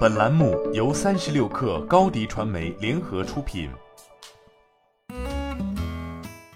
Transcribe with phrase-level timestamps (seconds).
[0.00, 3.70] 本栏目由三十六氪高低传媒联合出品。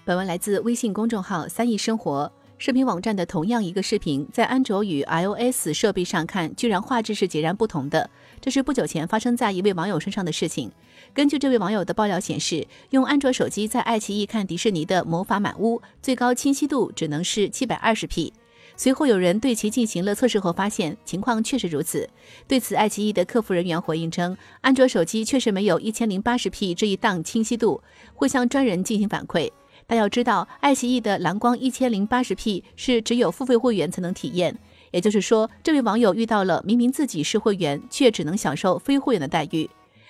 [0.04, 2.30] 本文来自微信公众号“三亿生活”。
[2.58, 8.08] 视频网站的同样一个视频，在安卓与 iOS 设备上看，居然画质是截然不同的。
[8.40, 10.70] 这是不久前发生在一位网友身上的事情。
[11.12, 18.32] 根据这位网友的爆料显示，用安卓手机在爱奇艺看迪士尼的《魔法满屋》，最高清晰度只能是七百二十 P。
[18.76, 22.08] 随后有人对其进行了测试后，发现情况确实如此。
[22.48, 27.80] 对此，爱奇艺的客服人员回应称，安卓手机确实没有一千零八十 P 这一档清晰度，
[28.14, 29.50] 会向专人进行反馈。
[29.86, 34.58] 但要知道，爱奇艺的蓝光一千零八十 P 是只有付费会员才能体验。
[34.90, 39.68] 也就是说，这位网友遇到了明明自己是会员，却只能享受非会员的待遇。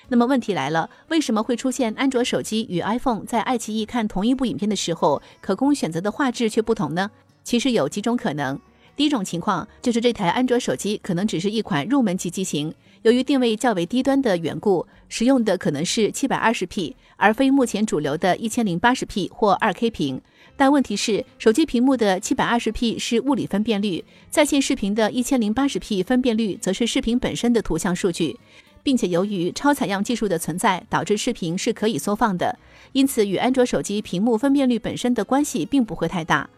[0.09, 7.11] 那么问题来了，为什么会出现安卓手机与 iPhone 在爱奇艺看同一部影片的时候，可供选择的画质却不同呢？
[7.45, 8.59] 其实有几种可能。
[8.97, 20.21] 第一种情况就是这台安卓手机可能只是一款入门级机型，由于定位较为低端的缘故，使用的可能是七百二十 P，而非目前主流的一千零八十 P 或二 K 屏。
[20.57, 28.39] 但问题是，手机屏幕的七百二十 P 是物理分辨率，在线视频的一千零八十 P 分辨率则是视频本身的图像数据，
[28.85, 32.57] 并且由于超采样技术的存在，导致视频是可以缩放的，
[32.93, 36.49] 因此与安卓手机屏幕分辨率本身的关系并不会太大。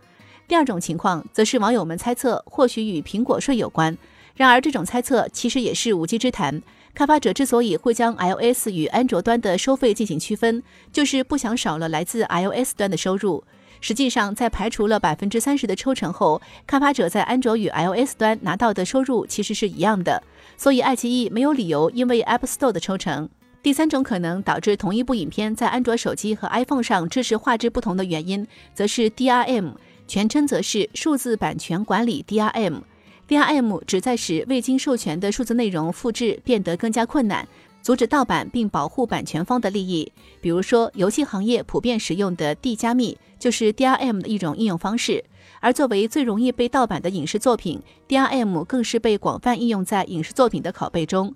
[0.49, 3.97] 第二种情况，则是网友们猜测，或许与苹果税有关。
[4.37, 6.63] 然而，这种猜测其实也是无稽之谈。
[6.95, 13.43] 开发者之所以会将 iOS 与安卓端的收费进行区分，就是不想少了来自 iOS 端的收入。
[13.81, 20.23] 实际上，在排除了百分之三十的抽成后，开发者在安卓与 iOS 端拿到的收入其实是一样的。
[20.57, 23.29] 所以，爱奇艺没有理由因为 App Store 的抽成。
[23.63, 29.73] 第三种可能导致同一部影片在安卓手机和 iPhone 上支持画质不同的原因，则是 DRM。
[30.07, 32.81] 全称则是数字版权管理 DRM。
[33.29, 37.47] DRM 旨在使未经授权的数字内容复制变得更加困难，
[37.83, 40.13] 阻止盗版并保护版权方的利益。
[40.41, 45.25] 比如说，游戏行业普遍使用的 D 加密就是 DRM 的一种应用方式。
[45.61, 51.35] 而作为最容易被盗版的影视作品，DRM 更是被广泛应用在影视作品的拷贝中。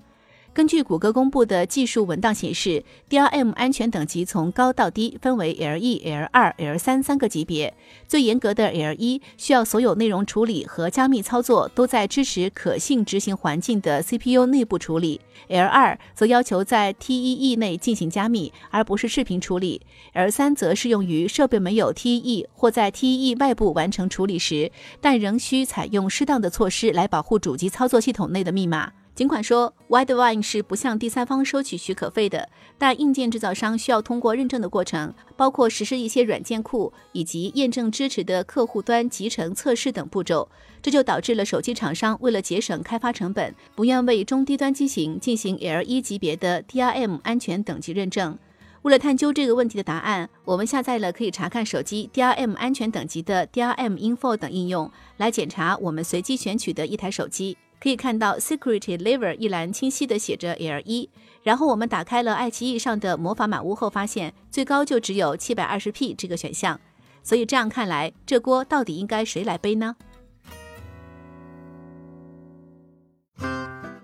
[0.52, 7.72] 根据谷歌公布的技术文档显示，DRM 安全等级从高到低分为 L1、L2、L3 三个级别。
[8.08, 19.80] 最严格的 L1 需要所有内容处理和加密操作都在支持可信执行环境的 CPU 内部处理；L2 则要求在 TEE 内进行加密，而不是视频处理
[20.14, 28.90] ；L3 则适用于设备没有 TEE 或在 TEE 外部完成处理时，但仍需采用适当的措施来保护主机操作系统内的密码。
[29.20, 32.48] 尽管说 Widevine 是不向第三方收取许可费的，
[32.78, 40.48] 但硬件制造商需要通过认证的过程，包括实施一些软件库以及验证支持的客户端集成测试等步骤。
[40.80, 48.38] 这就导致了手机厂商为了节省开发成本，不愿为中低端机型进行 L 一级别的 DRM 安全等级认证。
[48.80, 57.58] 为了探究这个问题的答案，我们下载了可以查看手机 DRM 安全等级的 DRM Info 等应用，来检查我们随机选取的一台手机。
[57.80, 61.08] 可以看到 Security Level 一栏清晰的写着 L 一，
[61.42, 66.78] 然后我们打开了爱奇艺上的魔法满屋后，发现最高就只有七百二十 P 这个选项。
[67.22, 69.96] 所以这样看来，这锅到底应该谁来背呢？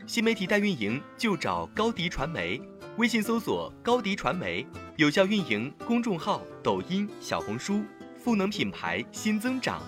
[0.07, 2.61] 新媒体代运营就找高迪传媒，
[2.97, 4.67] 微信搜索高迪传媒，
[4.97, 7.83] 有效运营公众号、抖音、小红书，
[8.17, 9.83] 赋能品牌新增长。